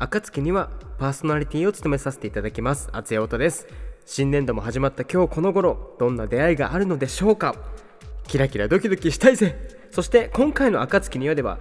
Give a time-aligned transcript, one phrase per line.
[0.00, 2.88] 暁にはパーソナリティを務めさせていただきます。
[2.90, 3.66] 厚谷音です。
[4.06, 7.54] 新年度も始まった今日この頃どんな出会いがあるのでしょうか。
[8.26, 9.68] キラキラドキドキしたいぜ。
[9.90, 11.58] そして今回の暁にはでは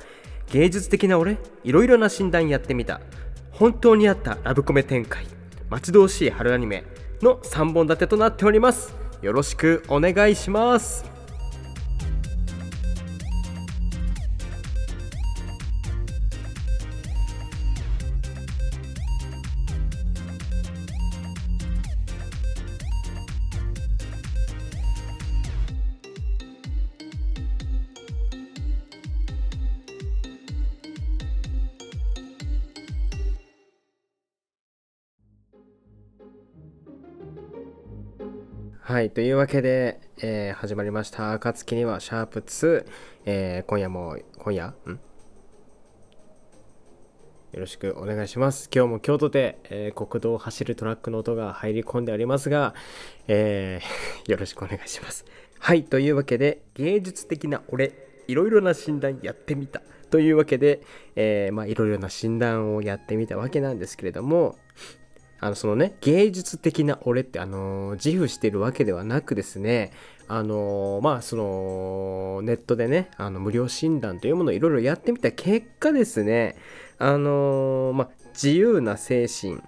[0.53, 3.01] 芸術的な俺いろいろな診断やってみた。
[3.51, 5.27] 本当にあったラブコメ展開。
[5.69, 6.85] 待ち遠しい春アニメ
[7.21, 8.95] の3本立てとなっております。
[9.21, 11.18] よろしくお願いします。
[38.99, 42.85] はいというわけで、えー始まりました「暁にはシャープ2」
[43.25, 44.65] えー今夜も今夜？
[44.65, 44.99] ん？
[47.53, 48.69] よろしくお願いします。
[48.75, 52.75] 今日も京都で、えー国道を走るトラックの音が入り込んでおりますが、
[53.29, 55.23] えー よろしくお願いします。
[55.59, 57.93] はいというわけで芸術的な俺
[58.27, 59.81] いろいろな診断やってみた。
[60.09, 60.81] というわけで、
[61.15, 64.57] えーまあいろいろな診断をやってみたわけなんですけれども
[65.39, 69.91] あのそのね芸術的な俺ってあの自負してるわけではなくですね
[70.27, 76.55] あのまあそのネットでねあの無料診断というものをいろいろやってみた結果ですね
[76.97, 79.59] あのまあ自由な精神、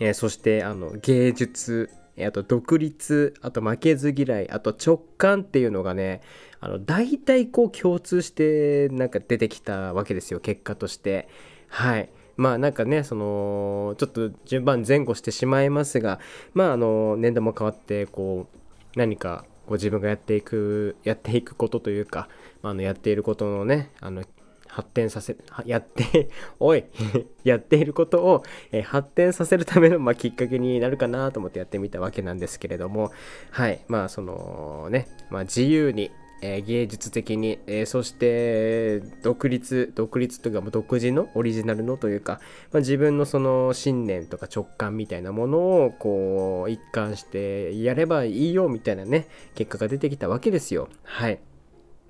[0.00, 6.20] えーそしてあの芸術あと独立あと負けず嫌いあと直感っていうのがね
[6.60, 11.28] あの大体こう共通してなんか出てきたわけですよ結果として。
[11.68, 12.10] はい。
[12.36, 16.20] まあなんかねそのちょっと順番前後してしまいますが
[16.54, 22.28] まああの年度も変わってこう何かこ自分がやっていくやっていくことというか、
[22.62, 24.22] まあ、のやっていることのねあの
[24.68, 26.84] 発展させやって おい
[27.44, 33.12] やっていることを、え発展させるための、まあ、きっかけになるかなと思ってやってみたわけなんですけれども
[33.50, 36.10] はいまあそのね、まあ、自由に、
[36.42, 42.40] えー芸術的に、えーそして独立独立というか独自のオリジナルのというか、
[42.72, 50.88] まあ、自分のその信念とか直感みたいなものをこう一貫してやればいいよみたいなね結果が出てきたわけですよ。
[51.04, 51.40] はい。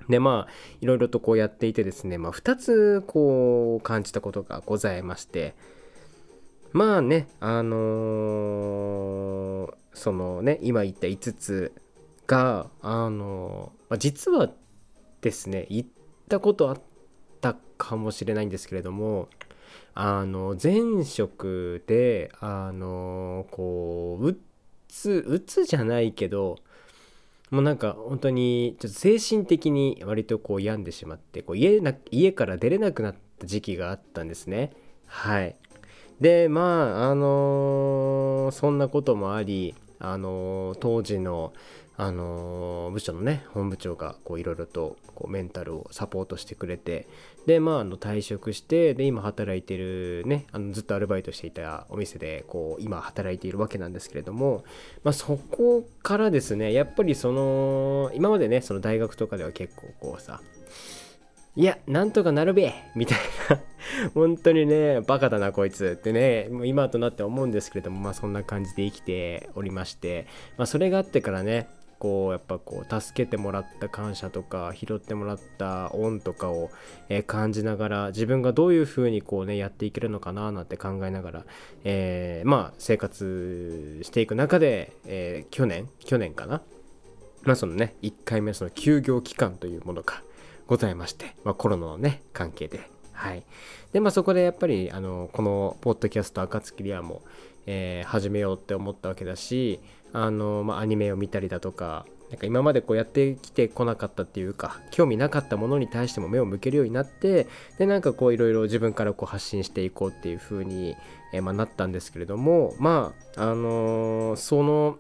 [0.09, 5.55] でまあいろいろとこうやっていてですね、まあ、2つこう感じたことがございまして
[6.73, 11.73] まあねあのーそのね今言った5つ
[12.27, 14.49] があのーまあ実は
[15.21, 15.87] ですね言っ
[16.27, 16.81] たことあっ
[17.43, 19.29] たかもしれないんですけれども
[19.93, 24.39] あの前職であのこうう
[24.89, 26.57] つうつじゃないけど
[27.51, 34.73] もうなんか本当にちょっと精神的に割とこう病んでしまってこう家な家から出れなくなった時期があったんですね。
[35.05, 35.55] はい。
[36.19, 41.53] でまああのそんなこともありあの当時の
[41.97, 47.07] あの部署のね本部長がいろいろとこうメンタルをサポートしてくれて
[47.47, 54.65] でまああの退職してで今働いてるねあのずっとアルバイトしていたお店でこう今働いているわけなんですけれども
[55.05, 60.41] まあそこからですねやっぱりその今までねその大学とかでは結構こうさ
[61.55, 63.19] いや、なんとかなるべみたい
[63.51, 63.61] な、
[64.15, 70.27] 本当にね、バカだな、こいつってね、もう今となって思うんですけれども、まあそんな感じで生きておりまして、
[70.57, 71.69] まあそれがあってからね、
[72.03, 76.73] こうやっぱこう助けてもらった感謝とか拾ってもらった恩とかを、
[77.09, 81.45] え感じながら自分がどういうふうにこうねやっていけるのかななんて考えながら、
[81.85, 86.61] えーまあ生活していく中で、えー去年去年かな。
[87.45, 90.25] まあそのね1回目その休業期間というものが
[90.67, 92.81] ございまして、まあ、コロナのね関係で。
[93.13, 93.45] はい。
[93.93, 97.23] でまあそこでやっぱりあのこのポッドキャスト「暁リアも、
[97.67, 99.79] えー始めようって思ったわけだし
[100.13, 107.47] あの、まあ、アニメを見たりだとかなんか今までこうやってきてこなかったっていうか興味なかったものに対しても目を向けるようになって
[107.79, 110.97] でなんかこういろいろ自分からこう発信していこうっていう風に、
[111.35, 114.99] えーまあ、なったんですけれどもまああのーその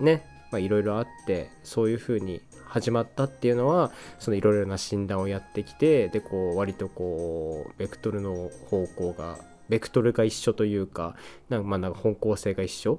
[0.00, 0.24] ね
[0.54, 9.38] いろいろあってそういう風に始まったっていうのはそのいろいろな診断をやってきてでこう割とこうベクトルの方向が
[9.68, 11.14] ベクトルが一緒というか
[11.48, 12.98] なんかまあなんか方向性が一緒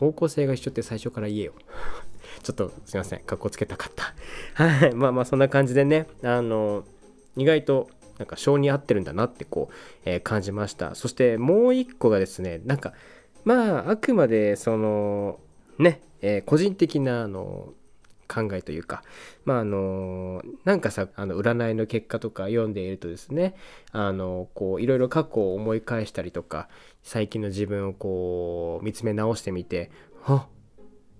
[0.00, 1.52] 方向性が一緒って最初から言えよ。
[2.42, 4.14] ちょっとすいませんかっこつけたかった。
[4.54, 4.94] はい。
[4.94, 6.84] まあまあそんな感じでねあの
[7.36, 7.88] 意外と
[8.18, 9.74] なんか性に合ってるんだなってこう、
[10.04, 10.94] えー感じました。
[10.94, 12.94] そしてもう一個がですねなんか
[13.44, 15.38] まああくまでその
[15.78, 17.72] ね、えー個人的なあの
[18.32, 19.02] 考えというか
[19.44, 23.54] まああのなんかさあの占いの結果とか読んでいるとですね
[23.92, 26.68] あのこういろいろ過去を思い返したりとか
[27.02, 29.90] 最近の自分をこう見つめ直してみて
[30.24, 30.46] あ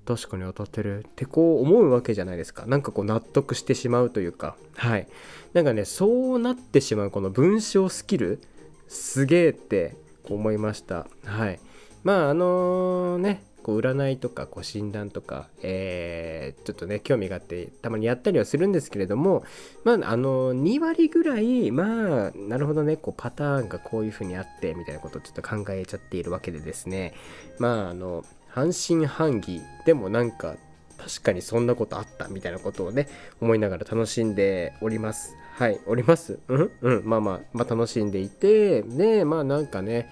[0.06, 2.66] 確かに当たってるってこう思うわけじゃないですか。
[2.66, 5.06] なんかこう納得してしまうというかはい。
[5.52, 8.40] なんかねそうなってしまうこの文章スキル
[8.88, 9.96] すげえって
[10.28, 11.06] 思いました。
[11.24, 11.60] はい。
[12.02, 19.44] まああのねこう占いとかこう診断とか、えー、ちょっとね興味があってたまにやったりはするんですけれども
[19.84, 27.14] まああの2割ぐらいまあなるほどねこうパターンがこういう風にあってみたいなことをちょっと考えちゃっているわけでですね。
[27.58, 30.56] まああの半信半疑でもなんか
[30.98, 33.08] 確かにそんなことあったみたいなことをね
[33.40, 35.36] 思いながら楽しんでおります。
[35.54, 36.38] はいおります？
[36.48, 36.70] うん？
[36.80, 40.10] うんまあまあまあ楽しんでいてでまあなんかね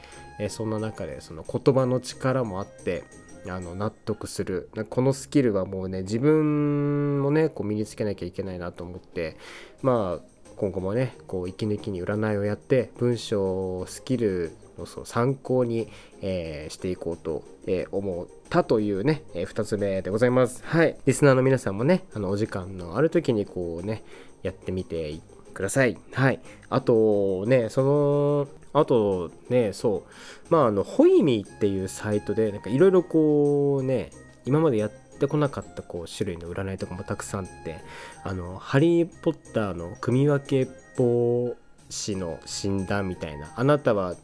[0.50, 3.02] そんな中でその言葉の力もあって
[3.50, 4.70] あの納得する。
[4.90, 9.36] このスキルはもうね自分もねこう身につけなきゃいけないなと思って
[9.82, 15.88] まあ今後もねこう息抜きに占いをやって文章スキルを参考に、
[16.20, 20.62] えー、していこうと、えー、思ったというね、えー、2つ目でございます。
[20.64, 20.96] はい。
[21.06, 24.02] リスナーの皆さんもねあのお時間のある時にこうね
[24.42, 25.18] やってみて
[25.54, 25.96] ください。
[26.12, 26.40] はい。
[26.70, 34.10] あとねそのあとね、そう、まあ、あの、ホイミーっていうサイトで、なんかいろいろこうね、
[34.44, 37.80] 今までやってこなかったこう種類の占いとかもたくさんあって、
[38.24, 41.56] あの、ハリー・ポッターの組み分け帽
[41.90, 44.14] 子の診断みたいな、あなたは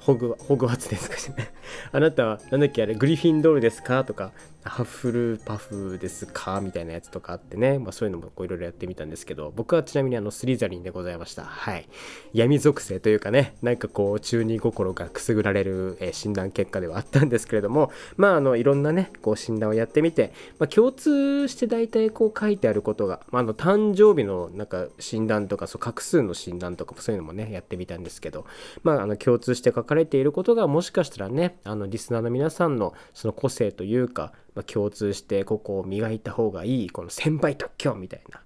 [0.00, 1.36] ホグホグワーツですか？
[1.36, 1.52] ね
[1.92, 4.02] あなたはなんだっけあれグリフィンドールですか？
[4.04, 4.32] とか
[4.64, 9.52] ハッフルパフですかみたいなやつとかあってね、まあ、そういうのもいろいろやってみたんですけど。
[9.56, 11.42] 僕はちなみにあのスリザリンでございました。
[11.42, 11.88] はい。
[12.32, 13.56] 闇属性というかね。
[13.60, 17.90] なんかこう中二心がくすぐられる、え、診断結果ではあったんですけれども。
[18.16, 28.46] まああのいろんなねこう診断をやってみて、まあ、共通して大体こう書いてあることが、まあ、あの誕生日のなんか診断とかそう画数の診断とかそういうのもねやってみたんですけど。
[28.84, 38.40] まああの共通して書かれていることがもしかしたらねあのリスナーの皆さんのその個性というかま、共通してここを磨いた方がいいこの先輩特許みたいな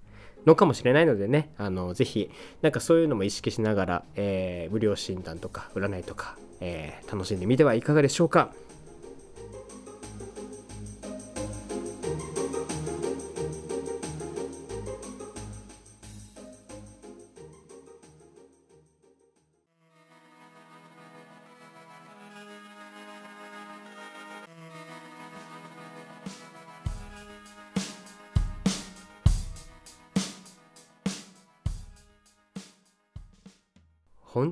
[0.45, 2.29] のかもしれないのでねあのぜひ
[2.61, 8.51] なんかそういうのも意識しながら、えー、無料診断とか占いとか、えー、楽しんでみてはいかがでしょうか。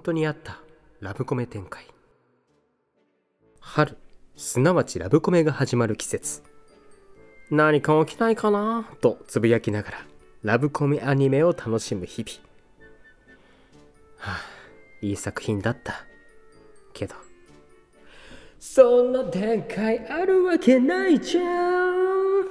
[0.05, 0.59] 当にあった
[0.99, 1.87] ラブコメ展開。
[3.59, 3.97] 春
[4.35, 6.43] すなわちラブコメが始まる季節。
[7.49, 8.87] 何か起きないかな？
[9.01, 9.97] とつぶやきながら
[10.43, 12.39] ラブコメアニメを楽しむ日々。
[14.17, 14.41] はあ
[15.01, 16.05] いい作品だった。
[16.93, 17.15] けど
[18.59, 22.45] そんな展開あるわけないじゃん。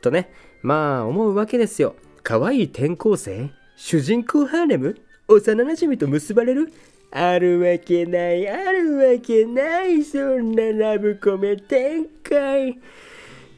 [0.00, 0.32] とね
[0.62, 1.96] まあ思うわけですよ。
[2.22, 3.50] 可愛い転校生？
[3.74, 4.96] 主人公ハーレム？
[5.26, 6.72] 幼馴染と結ばれる？
[7.12, 12.70] あるわけない、あるわけない、そんなラブコメ展開。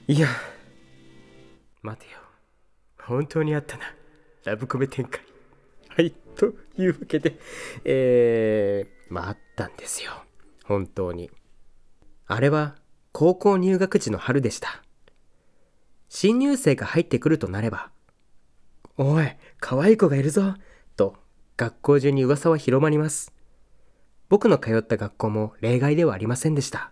[0.09, 0.29] いや、
[1.83, 2.19] 待てよ。
[3.03, 3.85] 本当にあったな。
[4.45, 5.21] ラブコメ展開。
[5.89, 7.39] はい、というわけで、
[7.85, 10.13] えー、まああったんですよ。
[10.65, 11.31] 本当に。
[12.27, 12.77] あれは
[13.13, 14.83] 高校入学時の春でした。
[16.09, 17.91] 新入生が入ってくるとなれば、
[18.97, 20.55] おい、可愛い子がいるぞ、
[20.97, 21.17] と
[21.57, 23.32] 学校中に噂は広まります。
[24.33, 26.91] 僕の通った学校も例外ではありませんでした。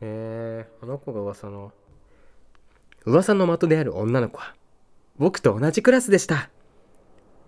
[0.00, 1.72] えー、あの子が噂の。
[3.06, 4.54] 噂の的である女の子は、
[5.18, 6.48] 僕と同じクラスでした。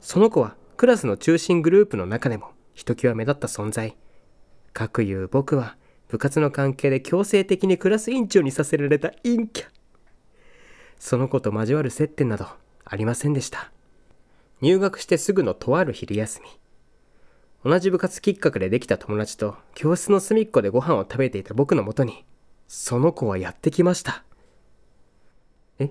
[0.01, 3.97] その子はクラスの中心グループの中でもひときわ目立った存在。
[4.73, 5.77] かくいう僕は
[6.09, 9.67] 部活の関係で強制的にクラス委員長にさせられた陰キャ。
[10.99, 12.49] その子と交わる接点など
[12.85, 13.71] ありませんでした。
[14.61, 16.62] 入学してすぐのとある昼休み。
[17.65, 22.25] 同じ部活きっかけでできた友達と教室の隅っこでご飯を食べていた僕のもとに、
[22.67, 24.25] その子はやってきました。
[25.79, 25.89] え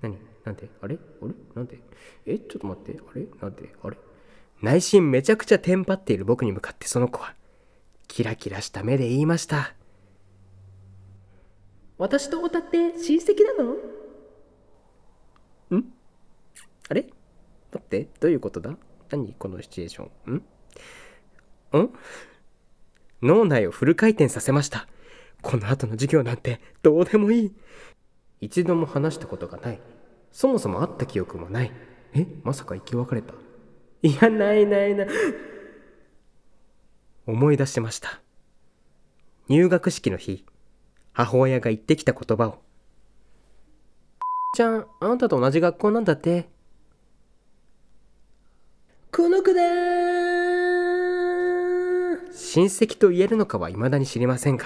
[0.00, 0.16] 何？
[0.44, 0.98] なんであれ？
[1.22, 1.34] あれ？
[1.54, 1.78] なんで
[2.24, 2.98] えちょっと待って。
[2.98, 3.26] あれ？
[3.42, 3.98] なんであれ？
[4.62, 7.34] 内心めちゃくちゃテンパっている僕に向かってその子は、
[8.08, 9.74] キラキラした目で言いました。
[11.98, 13.72] 私と太田って親戚なの？
[15.80, 15.84] ん？
[16.88, 17.02] あれ？
[17.72, 18.74] 待って、どういうことだ？
[19.10, 19.34] 何？
[19.34, 20.34] このシチュエーション？
[20.36, 20.42] ん？
[21.78, 21.90] ん？
[23.22, 24.86] 脳内をフル回転させました。
[25.42, 27.52] この後の授業なんてどうでもいい。
[28.40, 29.80] 一度も話したことがない。
[30.32, 31.72] そもそも会った記憶もない。
[32.14, 32.26] え？
[32.42, 33.34] まさか生き別れた？
[34.02, 35.08] いやないないない。
[37.26, 38.20] 思い出しました。
[39.48, 40.44] 入学式の日
[41.12, 42.62] 母親が言ってきた言葉を。
[44.56, 46.48] ちゃんあなたと同じ学校なんだって。
[49.12, 49.60] この子だ
[52.42, 54.64] 親戚と言えるのかは未だに知りませんが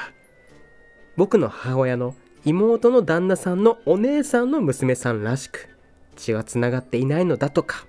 [1.16, 2.14] 僕の母親の
[2.45, 5.69] 妹の旦那さんのお姉さんの娘さんらしく
[6.14, 7.87] 血はつながっていないのだとか。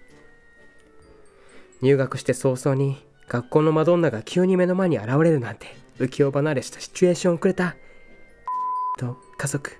[1.81, 5.67] 入学して早々に学校のマドンナが急に目の前に現れるなんて
[5.99, 7.75] 浮世離れしたシチュエーションをくれた
[8.97, 9.71] と家族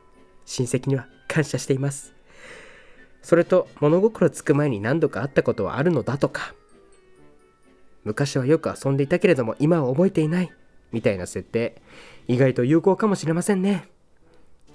[0.45, 2.13] 親戚には感謝しています。
[3.24, 6.53] それと物心つく前に何度か会ったことはあるのだとか。
[8.05, 10.51] 昔はよく遊んでいたけれども今は覚えていない。
[10.93, 11.81] みたいな設定。
[12.27, 13.89] 意外と有効かもしれませんね。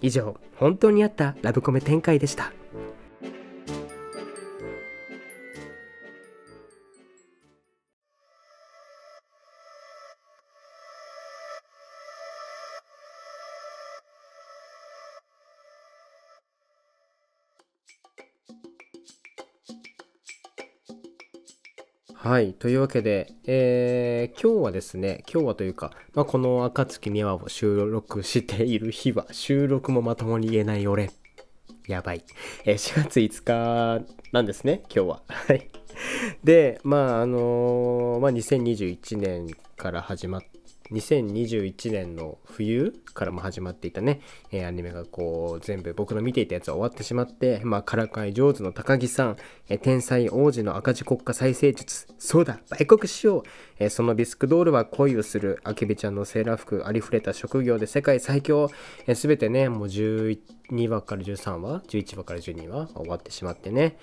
[0.03, 2.53] 以上本当にあったラブコメ展開でした。
[22.23, 22.53] はい。
[22.53, 31.13] というわけで、えー、今日はですね、今日はというか、まあ、この暁には収録している日は、収録もまともに言えない俺。
[31.89, 32.23] やばい。
[32.67, 35.23] えー、4月5日なんですね、今日は。
[35.29, 35.71] はい。
[36.45, 39.47] で、まあ、あのー、まあ、2021年
[39.79, 40.60] から始まって
[40.93, 44.21] 2021年の冬からも始まっていたね、
[44.51, 49.37] えー、アニメがこう全部僕の見ていたやつは終わってしまって、まあ、からかい上手の高木さん、
[49.69, 53.43] えー、天才王子の赤字国家再生術、そうだ、売国しよう、
[53.79, 58.71] えー、そのビスクドールは恋をする、あけびちゃんのセーラー服、ありふれた職業で世界最強、
[59.15, 63.97] す、べ、てね、もう12話から13話、11話から12話終わってしまってね、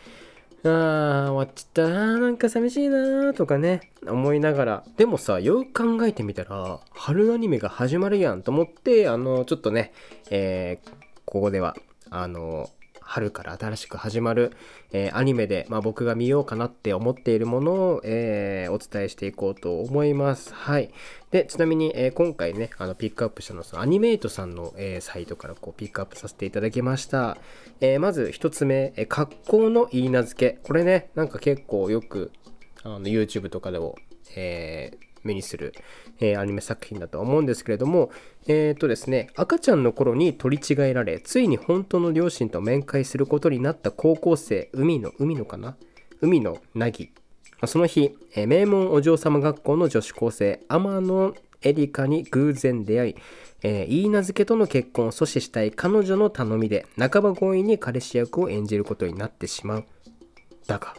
[0.63, 4.83] あー、終わっちゃったななんか寂しいなとかね、思いながら。
[4.97, 9.93] でもさ、よく考えてみたら、春アニメが始まるやんと思って、あの、ちょっとね、
[10.31, 10.89] えー、
[11.25, 11.75] ここでは、
[12.09, 12.69] あの、
[13.07, 14.51] 春から新しく始まる、
[14.91, 20.53] えー、アニメで、まあ、僕が見ようかなって思っているものを、えー、お伝えしていこうと思います。
[20.53, 20.91] はい。
[21.31, 27.37] で、ちなみに、えー、今回ね、あのピックアップしたのは、アニメイトさんの、えサイトからこうピックアップさせていただきました。
[27.79, 30.59] えまず一つ目、え格好の言い名付け。
[30.63, 32.31] これね、なんか結構よく
[32.83, 33.95] あの YouTube とかでも、
[34.35, 35.75] えー、目にする、
[36.19, 38.09] えー、アニメ作品だと思うんですけれども、
[38.47, 45.77] え、ー、とですね、赤ちゃんの頃に取り違えられ、ついに本当の両親と面会することになった高校生、海の、海のかな？
[46.21, 47.11] 海の凪。
[47.65, 53.15] その日、えー、名門お嬢様学校の女子高生、天野エリカに偶然出会い、
[53.63, 59.85] えー、言い名付けとの結婚を阻止したい彼女の頼みで、半ば強引に彼氏役を演じることになってしまう。
[60.67, 60.95] だが、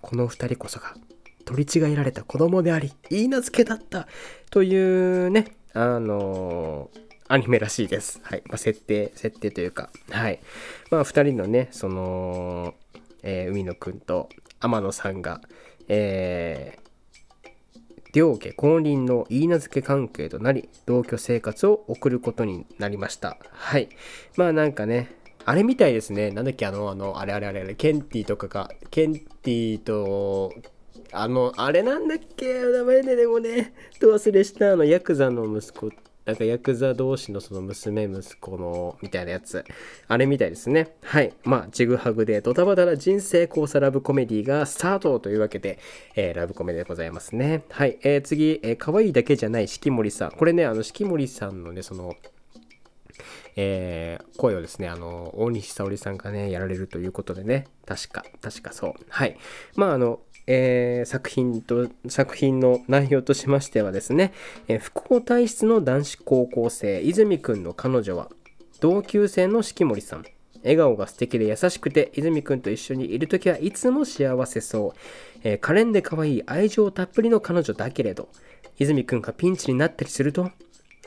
[0.00, 0.94] この二人こそが
[1.46, 4.08] 取り違えられた子供であり、言い名付けだった
[4.50, 8.20] というね、あのー、アニメらしいです。
[8.24, 8.42] はい。
[8.46, 10.40] まあ、設定、設定というか、はい。
[10.90, 12.74] まあ、二人のね、その、
[13.22, 14.28] えー、海野くんと
[14.60, 15.40] 天野さんが、
[15.88, 17.50] えー、
[18.12, 23.38] 両家公認の言い名付け関係となり、同居生活を送ることになりました。
[23.52, 23.88] はい。
[24.36, 26.32] まあなんかね、あれみたいですね。
[26.32, 30.52] なんだっけ、あの、あの、あれあれあれあれ、ケンティとかが、ケンティと
[31.12, 32.62] あの、あれなんだっけ？
[32.62, 35.90] 名前ででもね、と忘れした、あの、ヤクザの息子、
[36.24, 39.64] なんかヤクザ同士のその娘息子の、みたいなやつ。
[40.08, 40.96] あれみたいですね。
[41.02, 41.32] はい。
[41.44, 45.78] まあ、ジグハグでドタバタな人生交差ラブコメディがスタートというわけで、
[46.16, 47.62] えー、ラブコメでございますね。
[47.70, 47.98] はい。
[48.02, 50.30] えー、次、えー、可愛いだけじゃない四季森さん。
[50.32, 52.16] これね、あの、四季森さんのね、その、
[53.54, 58.94] えー、声をですね、あの、大西沙織さんがね、やられるということでね、確か、確かそう。
[59.08, 59.38] はい。
[59.76, 64.32] まあ、あの、えー、作品と、作品の内容としましてはですね、
[64.68, 68.30] えー、不幸体質の男子高校生、泉くんの彼女は、
[68.80, 70.24] 同級生の四季森さん。
[70.62, 74.98] 笑顔が素敵で優しくて、泉くんと一緒にいるときはいつも幸せそう。
[75.44, 78.28] えー、可憐で可愛い愛情たっぷりの彼女だけれど、
[78.78, 80.50] 泉くんがピンチになったりすると、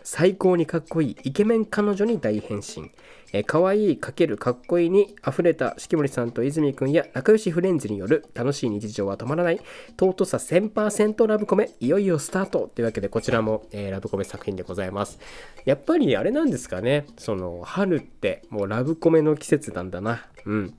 [0.03, 2.89] 最高にかっこいいイケメン彼女に大変身。
[3.33, 9.59] えー、可愛いかけるかっこいいに溢れた四季森さんと泉くんや仲良しフレンズによる楽しい日常は止まらない
[9.99, 12.71] 尊さ1000%ラブコメいよいよスタート。
[12.73, 15.19] というわけでこちらも、えー、ラブコメ作品でございます。
[15.65, 20.25] やっぱりあれなんですかねその春ってもうラブコメの季節なんだな。
[20.45, 20.73] うん。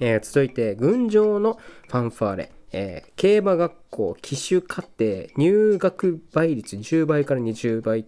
[0.00, 2.52] えー、続いて、群青のファンファーレ。
[2.72, 8.04] えー、競馬学校、騎手課程、入学倍率10倍から20倍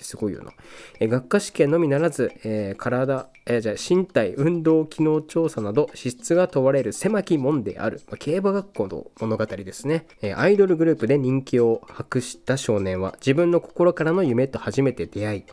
[0.00, 0.52] ってすごいよな。
[0.98, 15.44] え学科試験のみならず、えー、体、えー、じゃ身体運動機能調査など資質が問われる狭き門である、まあ、競馬学校の物語ですね、えー、アイドルグループで人気を博した少年は自分の心からの夢と初めて出会い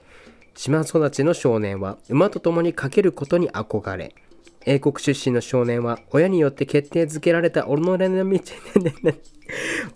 [0.56, 4.16] 島育ちの少年は馬と共にかけることに憧れ
[4.66, 8.04] 英国出身の少年は親によって決定づけられた己の道
[8.38, 8.54] 己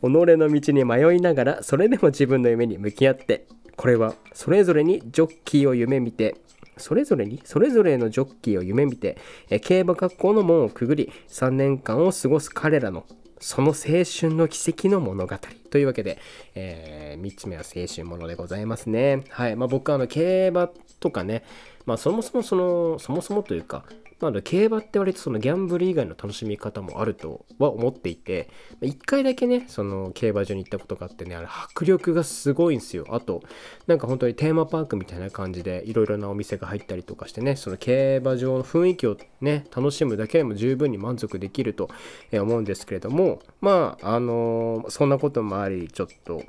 [0.02, 3.48] の道に迷いながらそれでも自分の夢に向き合って
[3.82, 6.36] これはそれぞれにジョッキーを夢見て
[6.78, 9.18] それぞれにそれぞれのジョッキーを夢見て
[9.64, 13.08] 競馬学校の門をくぐり3年間を過ごす彼らの
[13.40, 15.36] その青春の奇跡の物語。
[15.72, 16.20] というわけで、
[16.54, 19.24] えー、3つ目は青春ものでございますね。
[19.30, 19.56] はい。
[19.56, 20.70] まあ僕はあの競馬
[21.00, 21.44] とかね
[21.88, 23.84] まあそもそもそのそもそもというか
[24.22, 28.50] なので競馬って割とそのギャンブル以外の楽しみ方もあるとは思っていて
[28.82, 33.06] 1回だけねその競馬場に行ったことがあってねあれ迫力がすごいんですよ。
[33.10, 33.42] あと
[33.88, 41.90] なんか本当にテーマパークみたいな感じでいろいろなお店が入ったりとかしてねその競馬場の雰囲気をね楽しむだけでも十分に満足できると
[42.32, 46.44] 思うんですけれどもまああのー、そんなこともありちょっと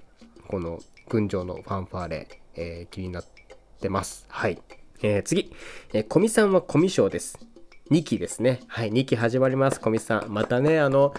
[0.48, 3.24] この群青のファンファーレ、えー、気になっ
[3.80, 4.26] てます。
[4.28, 4.60] はい。
[5.02, 5.52] えー、次、
[5.92, 7.38] えー、コミさんはコミショウです。
[7.90, 8.60] 2期ですね。
[8.68, 10.32] はい、2期始まります、小見さん。
[10.32, 11.12] またね、あの、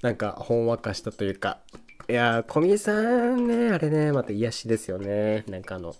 [0.00, 1.58] なんか、ほんわかしたというか、
[2.08, 5.44] いやー、小見さんね、あれね、また癒しですよね。
[5.48, 5.94] なんかあの、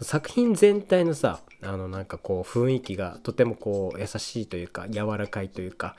[0.00, 5.96] 作品全体のさ、あの、なんかこう、雰囲気がとてもこう、優しいというか、柔らかいというか、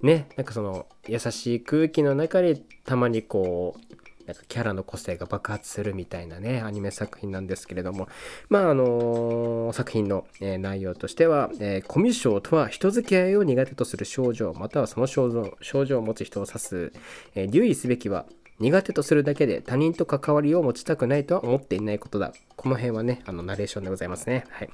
[0.00, 8.08] ね、なんかその、優しい空気の中にたまにこう、なんかキャラの個性が爆発するみたいなね、アニメ作品なんですけれども、
[8.48, 16.92] まあ、あのー、作品の、え、内容としては、えー、コミュ障とは人付き合いを苦手とする症状、またはその症状症状を持つ人を指す、
[17.34, 18.26] えー、留意すべきは、
[18.58, 22.32] 苦手とするだけで他人と関わりを持ちたくないとは思っていないことだ。
[22.56, 24.44] この辺はね、あの、ナレーションでございますね。
[24.48, 24.70] はい。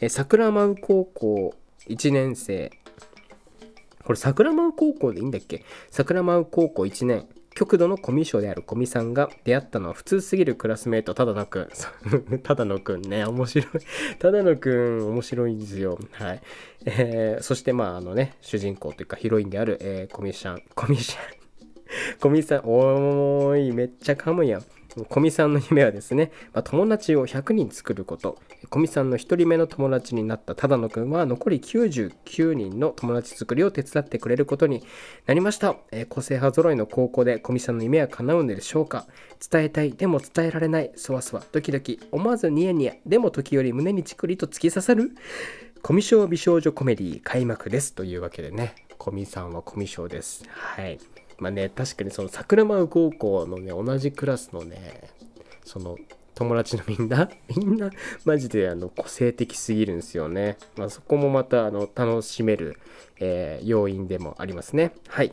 [0.00, 1.54] え、桜舞高校
[1.88, 2.72] 1年生。
[4.04, 5.64] これ桜舞高校でいいんだっけ？
[5.90, 11.68] 桜舞高校1年極度のコミュ障であるコミさんが出会ったのは普通すぎるクラスメート、ただのくん。
[12.42, 13.66] ただのくんね、面白い。
[14.18, 15.98] ただのくん、面白いんですよ。
[16.12, 16.42] はい。
[16.86, 21.42] えー、そして、まあ、あのね、主人公というかヒロインである、えー、コミシャン、コミシャン、
[22.20, 24.64] コミさん、おーい、めっちゃ噛むやん。
[25.08, 28.38] コミさんの夢はですね、まあ、友達を100人作ること。
[28.68, 34.82] コミさんの1人目の友達になった只野くんは残り99人の友達作りを手伝ってくれることに
[35.26, 35.76] なりました。
[35.90, 39.06] えー、個性派揃いの高校でコミさんの夢は叶うんでしょうか
[39.50, 45.12] 伝えたい、でも伝えられない、そわそわ、ドキドキ、思わずニヤニヤ、でも時より胸にチクリと突き刺さる
[45.82, 47.92] コミショ美少女コメディ開幕です。
[47.94, 50.44] というわけでね、コミさんはコミショです。
[50.48, 50.98] はい。
[51.42, 55.10] まあね、確かにその桜舞高校のね、同じクラスのね、
[55.64, 55.98] その
[56.36, 57.90] 友達のみんな、 みんな
[58.24, 60.56] マジであの個性的すぎるんですよね。
[60.76, 62.78] まあ、そこもまたあの楽しめる、
[63.18, 64.92] えー、要因でもありますね。
[65.08, 65.32] はい。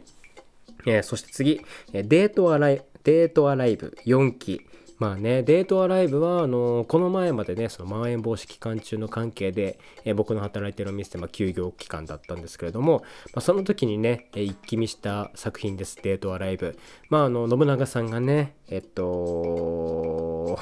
[0.88, 1.62] えー、そして次、
[1.93, 4.65] デートアライデートアライブ4期。
[5.00, 13.00] まあね、デートアライブは、あのこの前までね、そのまん延防止期間中の関係で、えー、僕の働いてるお店で、まあ、休業期間だったんですけれども、
[13.34, 16.78] まあ、その時にね、えー、一気見した作品です、デートアライブ。
[17.10, 20.60] まあ、あの、信長さんがね、えっと、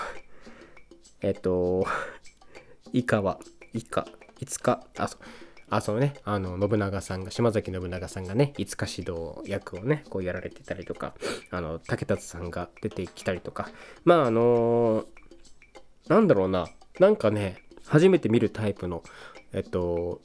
[1.22, 1.88] えっと、
[2.94, 3.40] 以下は、
[3.74, 4.08] 以下、
[4.40, 5.22] いつか、あ、そう、
[5.70, 11.14] あ、そのね、あの、信長さんが、島崎信長さんがね、いつか指導役をね、こうやられてたりとか、
[11.52, 13.70] あの、竹達さんが出てきたりとか、
[14.06, 15.06] まあ、あのー、
[16.08, 16.68] なんだろうな、
[17.00, 19.04] なんかね、初めて見るタイプの、
[19.54, 20.22] えっと、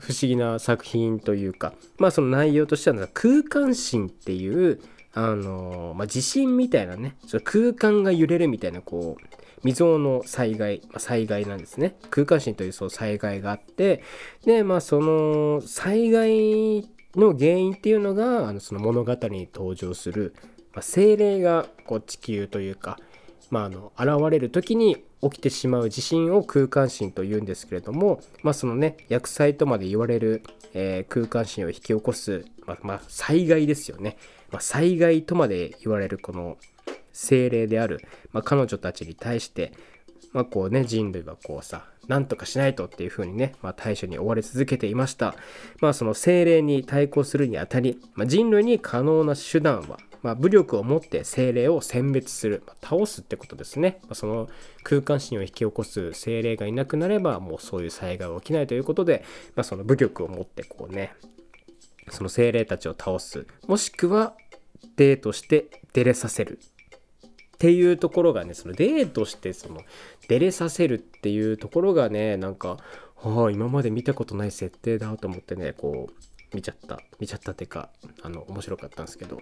[0.00, 4.80] 不思議な作品というか、まあその内容としては空間心っていう、
[5.12, 11.96] あのまあ、地震みたいなね、その空間が揺れるみたいな、こう、未曾有の災害、まあ、災害なんですね。
[12.10, 14.02] 空間震というそう災害があって、
[14.44, 20.34] で、まあ、その災害の原因っていうのが、あのその物語に登場する、
[20.74, 22.98] まあ、精霊がこう地球というか、
[23.50, 30.42] まあ、あの現れる時に起きてしまう地震を空間震というんですけれども、まあ、そのね薬剤とまで言われる、
[30.74, 34.16] えー、空間震を引き起こす、まあ、まあ、災害ですよね、
[34.50, 36.58] まあ、災害とまで言われるこの
[37.14, 38.00] 精霊である、
[38.32, 39.72] まあ、彼女たちに対して、
[40.34, 45.34] まあ、こうね、人類はこうさ、なんとかしないとっていうふうにね、まあ、対処に追われ続けていました。
[45.80, 54.00] まあ、その精霊に対抗するにあたり、まあ、人類に可能な手段は、まあ、武力を持って精霊を選別する、まあ、倒すってことですね。
[54.02, 54.48] まあ、その
[54.82, 59.24] 空間心を引き起こす精霊がいなくなれば、もうそういう災害が起きないということで、
[59.54, 61.14] まあ、その武力を持ってこうね、
[62.10, 63.46] その精霊たちを倒す。
[63.66, 64.34] もしくは、
[64.96, 66.58] デートして出れさせる
[67.64, 69.80] っていうところがねそのデートしてその
[70.28, 72.76] 出れさせるっていうところがねなんか
[73.22, 77.88] ああ今まで見たことない設定だと思ってねこう見ちゃった見ちゃったっていうか
[78.22, 79.40] あの面白かったんですけど。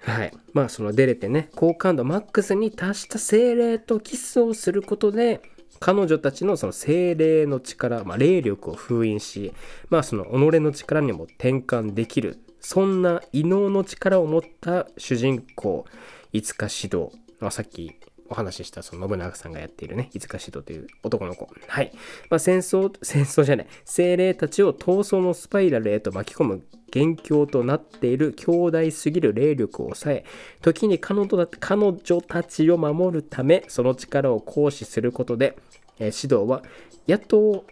[0.00, 0.32] はい。
[0.52, 5.40] まあその出れてね好感度マックスに達した精霊とキスをすることで
[5.78, 9.52] 彼女たちのその精霊の力、まあ、霊力を封印し、
[9.90, 15.86] まあ、その己の力にも転換できるそんな異能の力を持った主人公
[16.34, 17.94] いつか指導、まあ、さっき
[18.30, 21.50] お話ししたその信長さんがやっているね、いつか指導という男の子。
[21.68, 21.92] はい。
[22.30, 30.24] まあ、戦争、 戦争じゃない、精霊たちを闘争のスパイラルへと巻き込む元凶となっている強大すぎる霊力を抑え、
[30.62, 35.58] 時に彼女彼女たちを守るため、その力を行使することで、
[35.98, 36.62] えー、指導は、
[37.06, 37.66] やっと、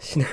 [0.00, 0.26] しな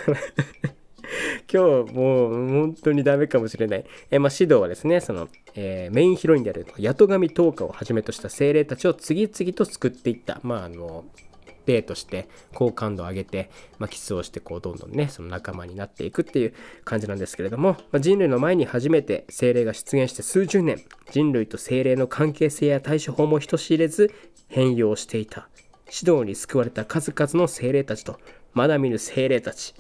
[1.52, 3.86] 今日もう本当にダメかもしれない。
[4.12, 10.40] え、まあ、指導はですね、その、えー、メインヒロインである八戸神十日をはじめとした精霊たちを次々と救っていった。
[10.44, 11.06] まあ、あの、
[11.70, 24.12] デートして好感度を上げて、まあ、キスをしてこうどんどんねその仲間になっていくっていう感じなんですけれども、まあ、人類の前に初めて精霊が出現して数十年人類と精霊の関係性や対処法も人知れず
[24.48, 25.48] 変容していた
[25.86, 28.20] 指導に救われた数々の精霊たちと
[28.54, 29.76] まだ見ぬ精霊たち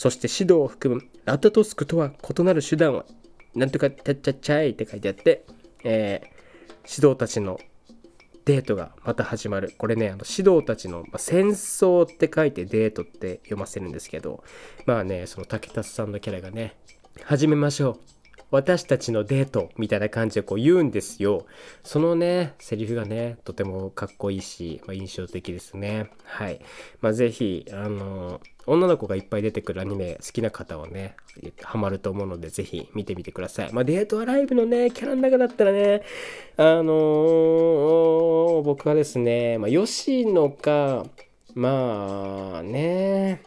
[0.00, 3.04] そして指導を含むラタトスクとは異なる手段は
[3.54, 5.44] なんとかちゃっちゃっちゃいって書いてあって、
[5.84, 6.26] えー、
[6.90, 7.60] 指導たちの
[8.46, 9.74] デートがまた始まる。
[9.76, 14.42] これね、あの指導たちの、まあ、戦争って書いてデートって読ませるんですけど、
[14.86, 16.78] まあね、その竹達さんのキャラがね、
[17.24, 18.19] 始めましょう。
[18.50, 21.46] 私たちのデートみたいな感じでこう言うんですよ。
[21.84, 26.10] そのね、セリフがね、とてもかっこいいし、まあ、印象的ですね。
[26.24, 26.60] はい。
[27.00, 31.16] まあ、ぜひ、あの、女の子がいっぱい出てくるアニメ好きな方はね、
[31.62, 33.72] ハマると思うので、ぜひ見てみてください。
[33.72, 36.02] まあ、デートアライブのね、キャラの中だったらね、
[36.56, 41.06] あのー、僕はですね、まあ、吉野か、
[41.54, 43.42] まあね、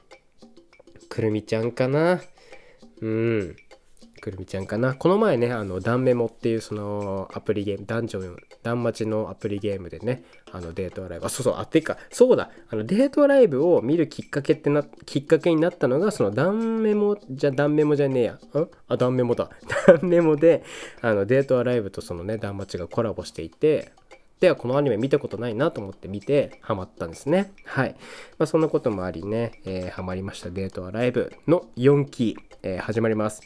[1.10, 2.22] くるみちゃんかな。
[3.02, 3.56] うん。
[4.24, 4.94] くるみちゃんかな。
[4.94, 18.34] この前ね、あの、ダンメモっていうそのアプリゲーム、ダンジョン、ダンマチのアプリゲームでね、あのデートアライブ、あ、そうそう、あ、てか、そうだ、あのデートアライブを見るきっかけってな、きっかけになったのが、そのダンメモ、じゃ、ダンメモじゃねえや。
[18.34, 18.40] ん？
[18.88, 19.50] あ、ダンメモだ。
[19.88, 20.64] ダンメモで、
[21.02, 23.92] あの、デートアライブとそのね、ダンマチがコラボしていて、
[24.40, 27.54] ではこのアニメ見たことないなと思って見てハマったんですね。
[27.66, 27.96] はい。
[28.38, 33.42] まあ、そんなこともありね、えー、ハマりましたデートアライブの4期、えー、始まります。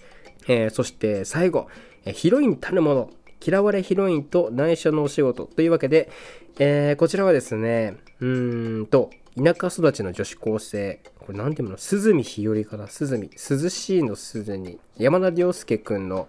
[0.48, 1.68] えー、そして最後、
[2.06, 3.10] えヒロインたるもの
[3.46, 6.10] 嫌われヒロインと内緒のお仕事というわけで、
[6.58, 11.78] えー、こちらはですねうーんと田舎育ちの女子高生これ何ていうの？
[11.78, 12.88] 鈴見日和かな？
[12.88, 13.30] 鈴見。
[13.30, 16.28] 涼しいの鈴に山田涼介くんの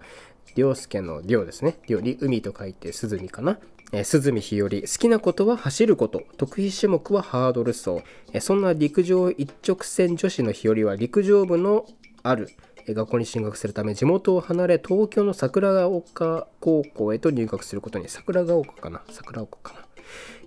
[0.55, 1.77] 涼介の涼ですね。
[1.87, 3.57] 涼に海と書いて鈴見かな？
[3.91, 4.69] えー、鈴見日和。
[4.69, 6.21] 好きなことは走ること。
[6.37, 8.03] 得意種目はハードル走、
[8.33, 11.87] えー、そんな陸上一直線女子の日和は陸上部の
[12.21, 12.49] ある。
[12.93, 19.01] 学校に進学するため地元を離れ東京の桜ヶ丘高校へと入学することに桜ヶ丘かな？
[19.09, 19.85] 桜丘かな、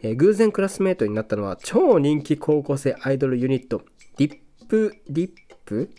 [0.02, 3.82] えー、偶然クラスメートになったのは超人気高校生アイドルユニット
[4.16, 5.30] ディップディッ
[5.64, 5.90] プ？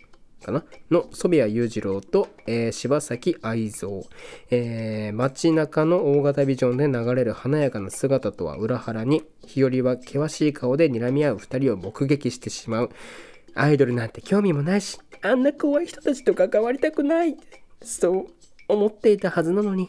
[0.44, 0.62] かな？
[0.90, 4.02] の染谷裕次郎と、えー、柴崎愛蔵、
[4.50, 12.90] えー、街中の大型ビジョンで流れる華やかな姿とは裏腹に日和は険しい顔で睨み合う2人を目撃してしまう。
[13.56, 17.34] アイドルなんて興味もないし、あんな怖い人たちと関わりたくない。
[17.82, 18.26] そう
[18.68, 19.88] 思っていたはずなのに。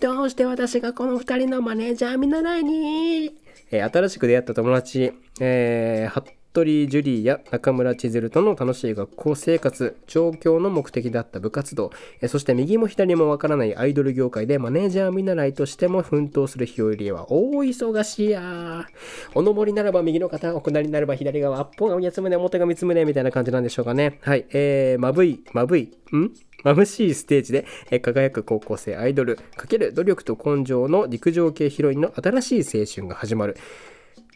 [0.00, 3.34] どうして私がこの2人のマネージャー見習いに、
[3.72, 11.90] えー、新しく出会った友達、えー、服部ジュリーや中村千鶴との楽しい学校生活、上京の目的だった部活動、
[12.26, 18.86] そして右も左もわからないアイドル業界でマネージャー見習いとしても奮闘する日和は大忙しいや
[19.34, 24.18] お登りならば右の肩、お下りなれば左側、アッポが八つ胸、表が三つ胸みたいな感じなんでしょうかね。
[24.22, 24.46] はい。
[24.50, 26.32] えー、まぶい、まぶい、ん？
[26.64, 33.56] 眩しいステージで輝く高校生アイドル×努力と根性の陸上系ヒロインの新しい青春が始まる。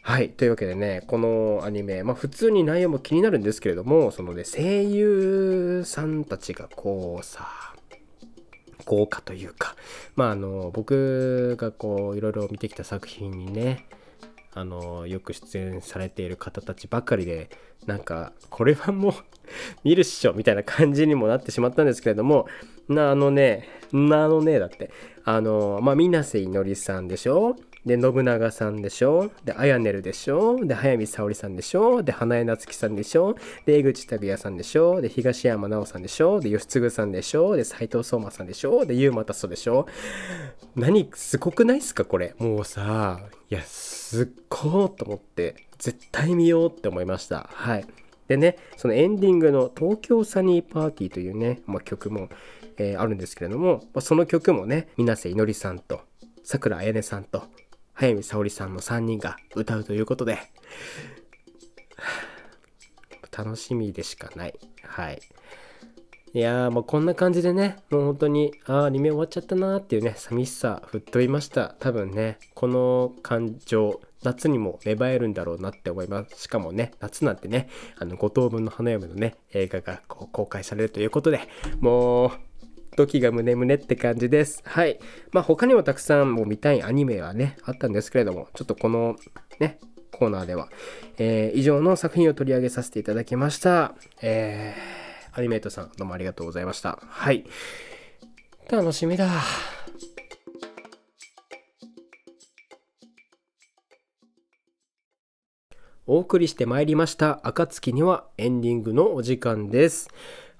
[0.05, 0.31] はい。
[0.31, 7.47] というわけでね、このアニメ、まあ普通に内容も気になるんですけれども、そのね、声優さんたちがこうさ、
[8.85, 9.77] 豪華というか、
[10.17, 13.87] まああの、僕がこう、いろいろ見てきた作品にね、
[14.53, 17.49] あの、よく出演されている方たちばかりで、
[17.85, 19.13] なんか、これはもう
[19.85, 22.47] 見るっしょみたいな感じにもなってしまったんですけれども、
[22.89, 24.91] な、あのね、なあのね、だって、
[25.23, 27.55] あの、まあ、水瀬いのりさんでしょ？
[27.85, 29.29] で信長さんでしょ？
[29.43, 30.63] であやねるでしょ？
[30.65, 32.01] で早見沙織さんでしょ？
[32.01, 33.35] で花江夏樹さんでしょ？
[33.65, 35.01] で江口拓也さんでしょ？
[35.01, 36.39] で東山奈緒さんでしょ？
[36.39, 37.55] で吉嗣さんでしょ？
[37.55, 38.85] で斎藤壮馬さんでしょ？
[38.85, 39.85] で優馬達でしょ？
[40.75, 42.05] 何すごくないっすか？
[42.05, 42.33] これ。
[42.37, 43.19] もうさ
[43.49, 47.49] いやすっごーと思って絶対見ようって思いました。
[47.51, 47.85] はい。
[48.29, 52.29] でねそのエンディングの「東京サニーパーティー」というね、まあ、曲も、
[52.77, 55.99] えー、あるんですけれども、まあ、その曲もね水瀬いのりさんと
[56.41, 57.43] さくらあやねさんと
[57.93, 60.37] 早見沙織さんの3人が歌うということで。
[63.35, 64.53] 楽しみでしかない。
[64.83, 65.19] はい。
[66.35, 71.75] いやーもうこんな感じでねもう本当にああアニメ終わっちゃったなーっていうね寂しさ吹っ飛びました。
[71.79, 76.43] 多分ねこの感情夏にも芽生えるんだろうなって思います。
[76.43, 81.41] しかもね夏なんてねあの五等分の花嫁のね映画がこう公開されるということで
[81.79, 82.31] もう
[82.95, 84.61] 時が胸胸って感じです。
[84.65, 84.99] はい。
[85.31, 89.15] まあ他にもたくさんも見たいアニメはね、あったんですけれども、ちょっとこの
[89.59, 89.79] ね、
[90.11, 90.69] コーナーでは、
[91.17, 93.95] えー、以上の作品を取り上げさせていただきました。
[94.21, 96.99] えー、アニメートさんどうもありがとうございました。
[97.01, 97.45] はい。
[98.69, 99.29] 楽しみだ。
[106.05, 110.09] お送りしてまいりました暁にはエンディングのお時間です。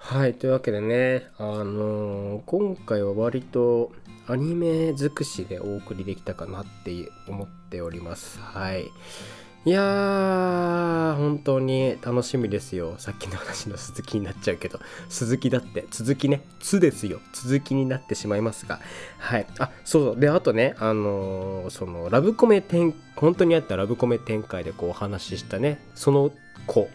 [0.06, 3.90] はい、というわけでね、あのー、今回は割と
[4.28, 6.92] アニメ尽くしでお送りできたかなって
[7.26, 8.38] 思っております。
[8.38, 8.90] はい。
[9.64, 12.96] いやー、本当に楽しみですよ。
[12.98, 17.18] さっきの話の続きになっちゃうけど、鈴木だって、続きね、つですよ。
[17.32, 18.80] 続きになってしまいますが。
[19.18, 19.46] はい。
[19.58, 20.20] あ、そう。
[20.20, 26.30] で、あとね、あのー、その、ラブコメ展、本当にあったラブコメ展開でこうお話ししたね、その
[26.66, 26.90] 子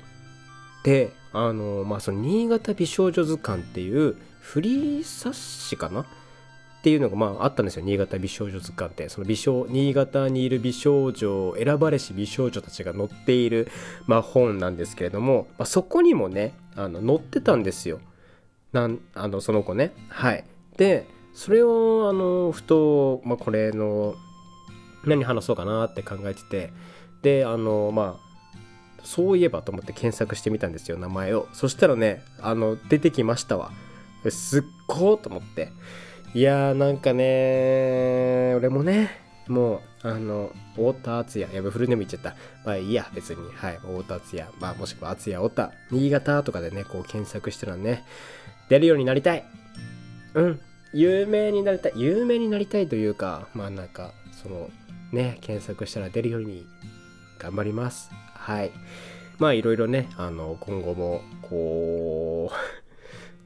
[0.84, 6.06] で、あのー、まあ、その、新潟美少女図鑑っていうフリー冊子かなっ
[6.82, 13.68] ていうのがまああったんですよ新潟美少女図鑑ってその美少新潟にいる美少女選ばれし美少女たちが載っている、
[14.08, 18.00] まあ、本なんですけれども、まあ、そこにもねあの載ってたんですよ
[18.72, 19.92] なんあのその子ね。
[20.10, 20.46] はい。
[20.78, 24.16] でそれをあのふと、まあ、これの
[25.06, 26.72] 何話そうかなって考えてて。
[27.22, 28.29] であのまあ
[29.04, 31.48] そういえばと思って検索してみたんですよ名前を。
[31.54, 33.72] そしたらねあの出てきましたわ。
[34.30, 35.72] すっごーと思って。
[36.34, 39.10] いやーなんかね俺もね
[39.48, 42.36] もうあの太田敦也やべフルネーム言っちゃった。
[42.66, 43.38] まあいいや別に。
[43.56, 44.50] はい太田敦也。
[44.60, 45.72] まあもしくは敦也太田。
[45.92, 48.06] 新潟とかでねこう検索したらね
[48.70, 49.46] 出るようになりたい。
[50.36, 50.60] うん。
[50.94, 51.94] 有名になりたい。
[51.96, 54.70] 有名になりたいというかまあなんかその
[55.12, 56.66] ね検索したら出るように
[57.40, 58.12] 頑張ります。
[58.40, 58.72] はい。
[59.38, 62.52] まあいろいろねあの今後もこ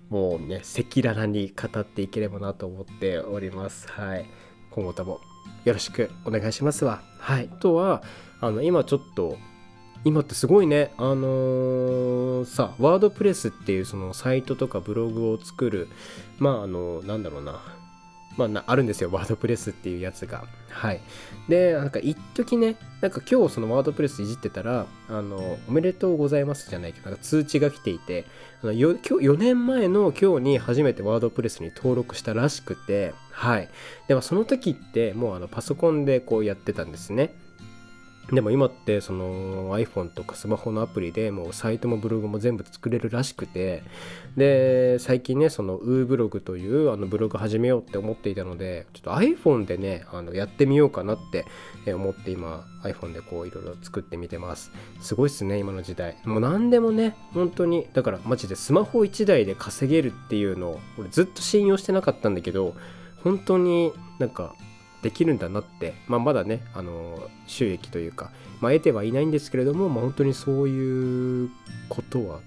[0.09, 3.87] う もうね赤裸々に語っていければなと思っております。
[3.89, 4.25] はい。
[4.71, 5.19] 今後とも
[5.65, 7.01] よろしくお願いしますわ。
[7.19, 7.49] はい。
[7.51, 8.03] あとは
[8.41, 9.37] あの今ちょっと
[10.05, 15.87] 今ってすごいねあのー、さワードプレスっていうそのサイトとかブログを作る
[16.39, 17.82] まああのなんだろうな。
[18.37, 20.45] まあ、あるんですよ、ワードプレスっていうやつが。
[20.69, 21.01] はい。
[21.47, 28.25] で、なんか一時ね、なんか今日そのワードプレスいじってたら、あの、おめでとうございますじゃないけど、なんか通知が来ていて、
[28.63, 33.69] あのよ今日4年前の今日に初めてワードプレスに登録したらしくて、はい。
[34.07, 37.33] でもその時ってもうあのパソコンでこうやってたんですね。
[38.31, 43.83] でも今ってその iPhone とかスマホのアプリでもうサイトもブログも全部作れるらしくて
[44.37, 51.45] で最近ねその u ブログというあのブログ始めようって思っていたのでちょっと iPhone でねあのやってみようかなって
[51.93, 54.71] 思って今 iPhone でこういろいろ作ってみてます。
[55.01, 56.17] すごいっすね今の時代。
[56.23, 62.73] もう何でもね本当にだからマジでスマホ1台で稼げるっていうのを俺ずっと信用してなかったんだけど
[63.23, 64.55] 本当になんか
[65.03, 71.49] できるんだなって、まあ、まだねあの収益というか、まあ、得てはいないんですけれども、まあ、本当にそういう
[71.89, 72.39] ことは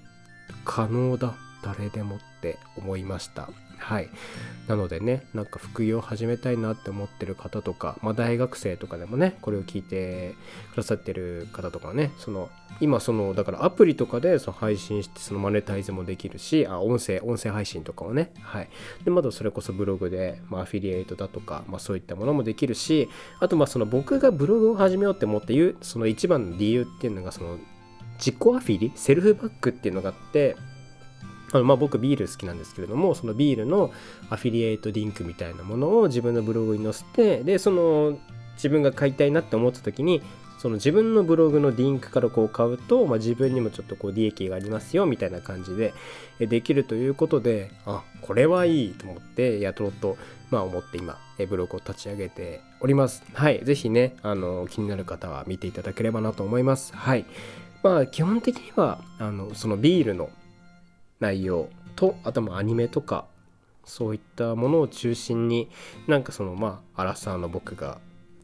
[0.65, 3.51] 可能だ誰でもって思いました。
[3.79, 4.09] はい。
[4.69, 10.35] なのでねなんか副業を始めたいなって思ってる方とか、まあ、大学生とかでもねこれを聞いて
[10.73, 18.69] くださってる方とかねその今そのだからアプリとかでその配信してそのマネタイズもできるしあ音声音声配信とかをねはい。
[19.05, 23.09] でまだそれこそブログで、まあ、アフィリエイトだとか、まあ、そういったものもできるし
[23.41, 27.59] あとまあその僕がブログを始めようって思っていうその一番の理由っていうのがその
[28.19, 30.57] 自己アフィリセルフバックっていうのがあって
[31.53, 33.93] あのまあ僕ビール好きなんですけれどもそのビールの
[34.31, 38.19] アフィリエイトリンクみたいなものを自分のブログに載せてでその
[38.55, 40.23] 自分が買いたいなって思った時に
[40.59, 45.93] その自分のブログのリンクからこう買うと、まあ、自分にもちょっとこう利益がありますよみたいな感じで
[46.41, 50.17] できるということであこれはいいと思ってやろうと、
[50.51, 53.23] まあ、思って今ブログを立ち上げております。
[53.35, 56.97] はい是非ねあの気になる方は見ていただければなと思います。
[56.97, 57.27] はい。
[57.83, 60.31] まあ基本的にはあのそのビールの
[61.21, 63.27] 内容とあともアニメとか
[63.85, 65.69] そういったものを中心に
[66.07, 67.99] なんかそのまあアラサーの僕が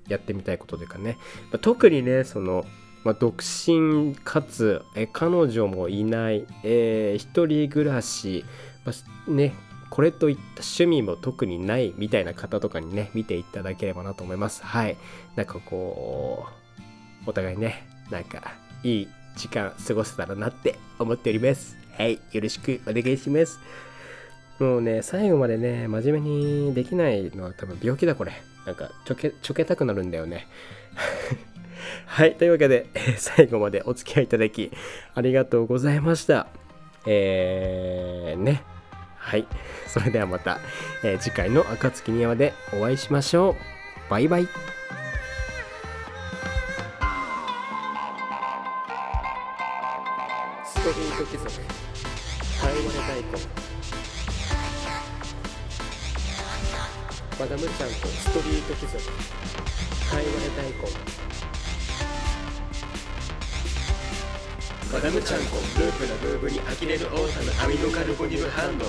[0.08, 1.18] やってみたいことというかね、
[1.50, 2.64] まあ、特にねその、
[3.04, 8.44] まあ、独身かつえ彼女もいない、えー、一人暮らし、
[8.85, 9.54] まあ、ね
[9.90, 14.64] これといった趣味も特にないみたいな方とかにね見ていただければなと思います。
[14.64, 14.96] はい。
[15.37, 16.46] なんかこ
[17.26, 23.58] うお互いねなんかいい時間過ごせたらなって思っておりますはいよろしくお願いします
[24.62, 28.32] もうね、最後までね、真面目にできないのは多分病気だ、これ。
[28.64, 30.46] なんか、ちょけ、ちょけたくなるんだよね。
[32.06, 32.86] はい、というわけで、
[33.18, 34.70] 最後までお付き合いいただき、
[35.14, 36.46] ありがとうございました。
[37.06, 38.62] えー、ね。
[39.16, 39.46] はい。
[39.88, 40.60] それではまた、
[41.02, 43.56] えー、次回の暁にわでお会いしましょ
[44.08, 44.10] う。
[44.10, 44.48] バイバイ。
[58.72, 59.04] ト貴族
[60.11, 60.72] 会話で大根
[64.92, 68.80] マダムちゃんこループなムーブに呆れるオータのアミノカルボニル反応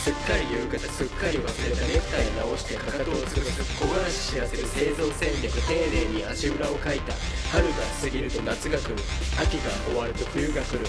[0.00, 7.12] すっかり夕方すっかり忘れたネクタイ直してかかとをつぶす木枯らし知らせる生存戦略丁寧に足裏をかいた
[7.52, 8.96] 春が過ぎると夏が来る
[9.40, 10.84] 秋が終わると冬が来る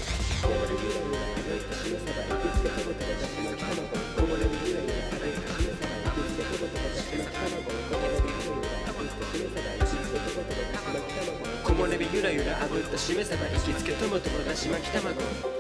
[12.70, 15.59] 日ゆらゆら炙ったしめ鯖行きつけトマトのだし巻き卵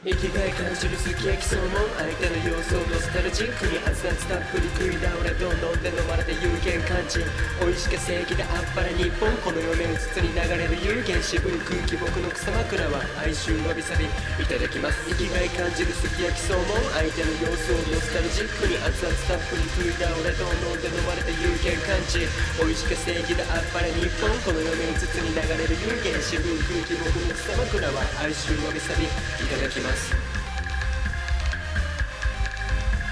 [0.00, 7.20] 生きがい感じるすき焼きそのも相手の様子をノスタルジックに熱々たっぷり食い倒れどんどんで飲まれて有限感知
[7.60, 14.08] 美味しか正義であっぱれ日本この4年うつつに流れる有限渋い空気僕の草枕は哀愁わびさび
[14.40, 22.24] いただきます生きがい感じるすき焼きそのも相手の様子をノスタルジックに熱々たっぷり食い倒れどんどんで飲まれて有限感知
[22.56, 26.56] 美味しか正義であっぱれ日本この4年うつつに流れる有限渋い
[26.88, 29.04] 空気僕の草枕は哀愁わびさび
[29.50, 30.14] ただきますます。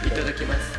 [0.07, 0.78] いただきます。